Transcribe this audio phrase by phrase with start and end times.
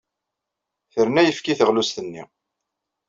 [0.93, 2.23] Terna ayefki i teɣlust-nni.